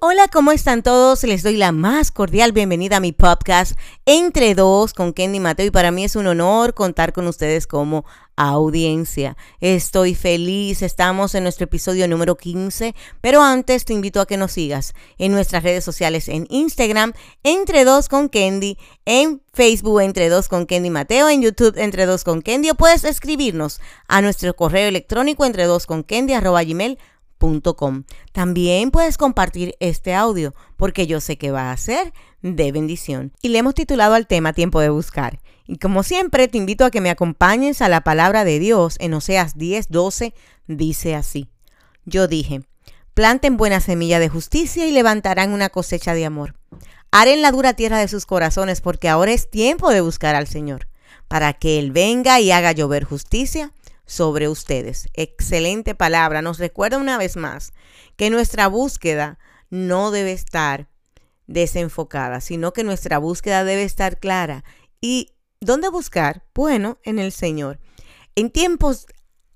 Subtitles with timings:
[0.00, 1.24] Hola, ¿cómo están todos?
[1.24, 5.70] Les doy la más cordial bienvenida a mi podcast Entre Dos con Kenny Mateo y
[5.72, 8.04] para mí es un honor contar con ustedes como
[8.36, 9.36] audiencia.
[9.58, 14.52] Estoy feliz, estamos en nuestro episodio número 15, pero antes te invito a que nos
[14.52, 20.46] sigas en nuestras redes sociales en Instagram Entre Dos con Kendy, en Facebook Entre Dos
[20.46, 24.86] con Kendy Mateo, en YouTube Entre Dos con Kendy o puedes escribirnos a nuestro correo
[24.86, 26.62] electrónico entre dos con Kendy arroba
[28.32, 33.32] también puedes compartir este audio porque yo sé que va a ser de bendición.
[33.42, 35.40] Y le hemos titulado al tema Tiempo de Buscar.
[35.66, 39.14] Y como siempre, te invito a que me acompañes a la palabra de Dios en
[39.14, 40.34] Oseas 10, 12.
[40.66, 41.48] Dice así.
[42.04, 42.62] Yo dije,
[43.14, 46.54] planten buena semilla de justicia y levantarán una cosecha de amor.
[47.10, 50.88] Haré la dura tierra de sus corazones porque ahora es tiempo de buscar al Señor,
[51.26, 53.72] para que Él venga y haga llover justicia
[54.08, 55.08] sobre ustedes.
[55.12, 56.42] Excelente palabra.
[56.42, 57.72] Nos recuerda una vez más
[58.16, 59.38] que nuestra búsqueda
[59.70, 60.88] no debe estar
[61.46, 64.64] desenfocada, sino que nuestra búsqueda debe estar clara.
[65.00, 66.44] ¿Y dónde buscar?
[66.54, 67.78] Bueno, en el Señor.
[68.34, 69.06] En tiempos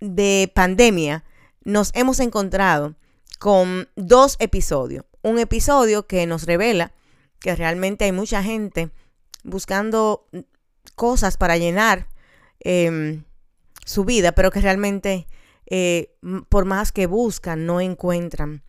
[0.00, 1.24] de pandemia
[1.64, 2.94] nos hemos encontrado
[3.38, 5.06] con dos episodios.
[5.22, 6.92] Un episodio que nos revela
[7.40, 8.90] que realmente hay mucha gente
[9.42, 10.28] buscando
[10.94, 12.08] cosas para llenar
[12.60, 13.22] eh,
[13.84, 15.26] su vida, pero que realmente
[15.66, 16.14] eh,
[16.48, 18.62] por más que buscan, no encuentran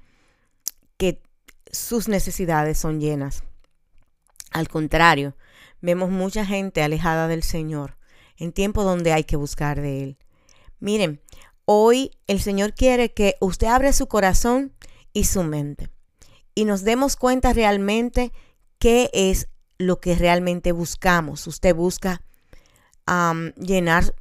[0.98, 1.22] que
[1.72, 3.44] sus necesidades son llenas.
[4.52, 5.36] Al contrario,
[5.82, 7.98] vemos mucha gente alejada del Señor
[8.38, 10.18] en tiempo donde hay que buscar de Él.
[10.80, 11.22] Miren,
[11.66, 14.74] hoy el Señor quiere que usted abra su corazón
[15.14, 15.90] y su mente
[16.54, 18.32] y nos demos cuenta realmente
[18.80, 21.48] qué es lo que realmente buscamos.
[21.48, 22.22] Usted busca
[23.58, 24.16] llenar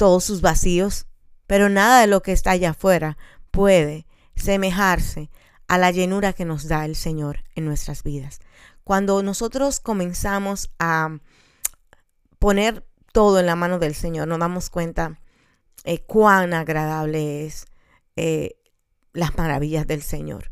[0.00, 1.04] todos sus vacíos,
[1.46, 3.18] pero nada de lo que está allá afuera
[3.50, 5.28] puede semejarse
[5.68, 8.38] a la llenura que nos da el Señor en nuestras vidas.
[8.82, 11.18] Cuando nosotros comenzamos a
[12.38, 12.82] poner
[13.12, 15.20] todo en la mano del Señor, nos damos cuenta
[15.84, 17.66] eh, cuán agradable es
[18.16, 18.56] eh,
[19.12, 20.50] las maravillas del Señor.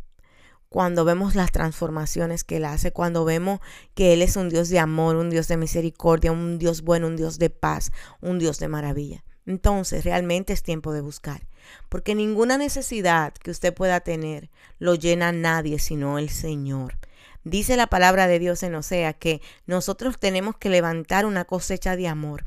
[0.69, 3.61] Cuando vemos las transformaciones que Él hace, cuando vemos
[3.95, 7.17] que Él es un Dios de amor, un Dios de misericordia, un Dios bueno, un
[7.17, 9.25] Dios de paz, un Dios de maravilla.
[9.49, 11.41] Entonces realmente es tiempo de buscar,
[11.89, 16.99] porque ninguna necesidad que usted pueda tener lo llena nadie sino el Señor.
[17.45, 22.09] Dice la palabra de Dios en Osea que nosotros tenemos que levantar una cosecha de
[22.09, 22.45] amor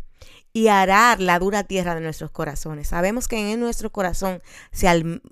[0.54, 2.90] y arar la dura tierra de nuestros corazones.
[2.90, 5.24] Sabemos que en nuestro corazón se,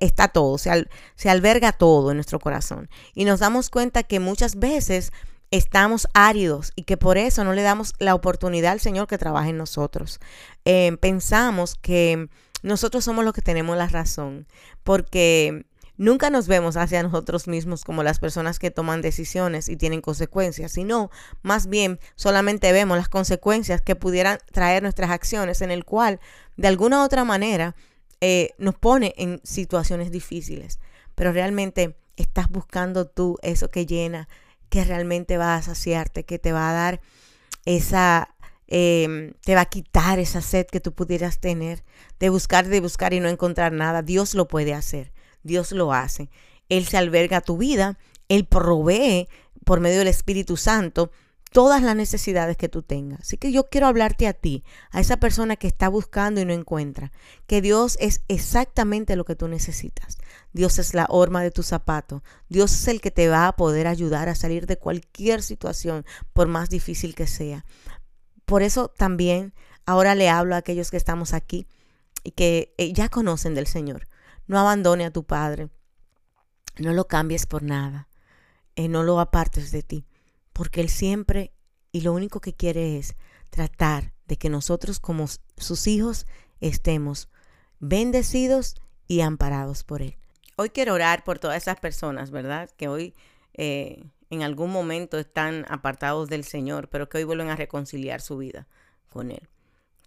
[0.00, 2.90] está todo, se, se alberga todo en nuestro corazón.
[3.14, 5.12] Y nos damos cuenta que muchas veces
[5.50, 9.50] estamos áridos y que por eso no le damos la oportunidad al Señor que trabaje
[9.50, 10.20] en nosotros.
[10.64, 12.28] Eh, pensamos que
[12.62, 14.46] nosotros somos los que tenemos la razón,
[14.84, 15.66] porque
[15.96, 20.72] nunca nos vemos hacia nosotros mismos como las personas que toman decisiones y tienen consecuencias,
[20.72, 21.10] sino
[21.42, 26.20] más bien solamente vemos las consecuencias que pudieran traer nuestras acciones, en el cual
[26.56, 27.74] de alguna u otra manera
[28.20, 30.78] eh, nos pone en situaciones difíciles.
[31.14, 34.28] Pero realmente estás buscando tú eso que llena
[34.70, 37.00] que realmente va a saciarte, que te va a dar
[37.66, 38.34] esa,
[38.68, 41.84] em, te va a quitar esa sed que tú pudieras tener
[42.18, 44.02] de buscar, de buscar y no encontrar nada.
[44.02, 46.30] Dios lo puede hacer, Dios lo hace.
[46.68, 47.98] Él se alberga tu vida,
[48.28, 49.28] Él provee
[49.64, 51.10] por medio del Espíritu Santo
[51.50, 53.20] todas las necesidades que tú tengas.
[53.20, 56.52] Así que yo quiero hablarte a ti, a esa persona que está buscando y no
[56.52, 57.12] encuentra,
[57.46, 60.18] que Dios es exactamente lo que tú necesitas.
[60.52, 62.22] Dios es la horma de tu zapato.
[62.48, 66.46] Dios es el que te va a poder ayudar a salir de cualquier situación, por
[66.46, 67.64] más difícil que sea.
[68.44, 69.52] Por eso también
[69.86, 71.66] ahora le hablo a aquellos que estamos aquí
[72.22, 74.06] y que eh, ya conocen del Señor.
[74.46, 75.68] No abandone a tu Padre.
[76.78, 78.08] No lo cambies por nada.
[78.76, 80.06] Eh, no lo apartes de ti
[80.60, 81.54] porque Él siempre
[81.90, 83.16] y lo único que quiere es
[83.48, 85.24] tratar de que nosotros como
[85.56, 86.26] sus hijos
[86.60, 87.30] estemos
[87.78, 88.74] bendecidos
[89.08, 90.18] y amparados por Él.
[90.56, 92.68] Hoy quiero orar por todas esas personas, ¿verdad?
[92.76, 93.14] Que hoy
[93.54, 98.36] eh, en algún momento están apartados del Señor, pero que hoy vuelven a reconciliar su
[98.36, 98.68] vida
[99.08, 99.48] con Él.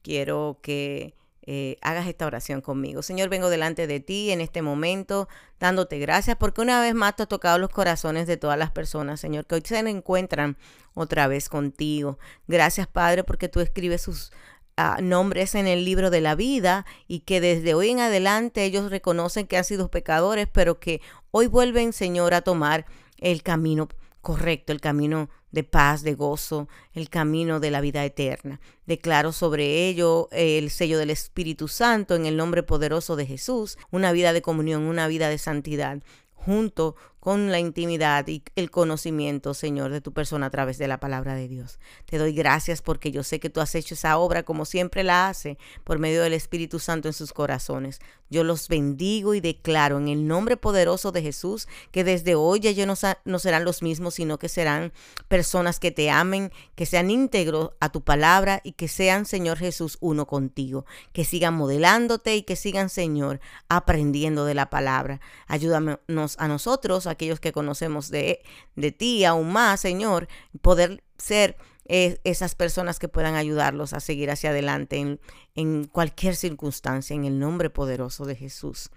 [0.04, 3.02] Quiero que eh, hagas esta oración conmigo.
[3.02, 5.28] Señor, vengo delante de ti en este momento,
[5.60, 9.20] dándote gracias porque una vez más te ha tocado los corazones de todas las personas,
[9.20, 10.58] Señor, que hoy se encuentran
[10.94, 12.18] otra vez contigo.
[12.48, 14.32] Gracias, Padre, porque tú escribes sus
[14.78, 18.90] ah, nombres en el libro de la vida y que desde hoy en adelante ellos
[18.90, 21.02] reconocen que han sido pecadores, pero que
[21.32, 22.86] hoy vuelven, Señor, a tomar
[23.18, 23.90] el camino
[24.22, 28.60] correcto, el camino de paz, de gozo, el camino de la vida eterna.
[28.86, 34.12] Declaro sobre ello el sello del Espíritu Santo en el nombre poderoso de Jesús, una
[34.12, 36.04] vida de comunión, una vida de santidad
[36.34, 41.00] junto con la intimidad y el conocimiento, Señor, de tu persona a través de la
[41.00, 41.80] palabra de Dios.
[42.06, 45.30] Te doy gracias porque yo sé que tú has hecho esa obra como siempre la
[45.30, 48.02] hace por medio del Espíritu Santo en sus corazones.
[48.30, 52.72] Yo los bendigo y declaro en el nombre poderoso de Jesús que desde hoy ya
[52.72, 54.92] ellos no, no serán los mismos, sino que serán
[55.30, 59.98] personas que te amen, que sean íntegros a tu palabra y que sean, Señor Jesús,
[60.02, 63.40] uno contigo, que sigan modelándote y que sigan, Señor,
[63.70, 65.22] aprendiendo de la palabra.
[65.48, 68.44] Ayúdanos a nosotros, aquellos que conocemos de,
[68.76, 70.28] de ti aún más, Señor,
[70.62, 75.20] poder ser eh, esas personas que puedan ayudarlos a seguir hacia adelante en,
[75.56, 78.90] en cualquier circunstancia, en el nombre poderoso de Jesús.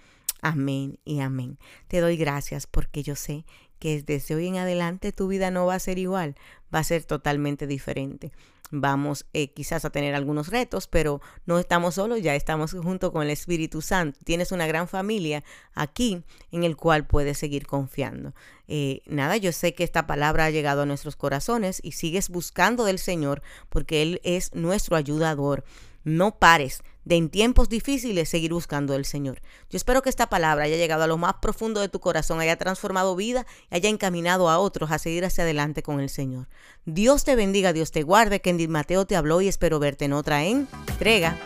[0.43, 1.59] Amén y amén.
[1.89, 3.45] Te doy gracias porque yo sé
[3.79, 6.37] que desde hoy en adelante tu vida no va a ser igual,
[6.75, 8.33] va a ser totalmente diferente
[8.71, 13.23] vamos eh, quizás a tener algunos retos, pero no estamos solos, ya estamos junto con
[13.23, 14.19] el Espíritu Santo.
[14.25, 15.45] Tienes una gran familia
[15.75, 18.35] aquí en el cual puedes seguir confiando.
[18.69, 22.85] Eh, nada, yo sé que esta palabra ha llegado a nuestros corazones y sigues buscando
[22.85, 25.65] del Señor porque Él es nuestro ayudador.
[26.07, 29.43] No pares de en tiempos difíciles seguir buscando al Señor.
[29.71, 32.57] Yo espero que esta palabra haya llegado a lo más profundo de tu corazón, haya
[32.57, 36.47] transformado vida y haya encaminado a otros a seguir hacia adelante con el Señor.
[36.85, 38.41] Dios te bendiga, Dios te guarde.
[38.41, 41.37] Kendi Mateo te habló y espero verte en otra entrega